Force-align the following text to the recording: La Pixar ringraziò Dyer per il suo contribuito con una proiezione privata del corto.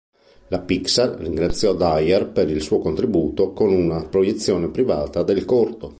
La 0.47 0.59
Pixar 0.59 1.09
ringraziò 1.19 1.75
Dyer 1.75 2.27
per 2.31 2.49
il 2.49 2.59
suo 2.63 2.79
contribuito 2.79 3.53
con 3.53 3.71
una 3.71 4.03
proiezione 4.03 4.69
privata 4.71 5.21
del 5.21 5.45
corto. 5.45 5.89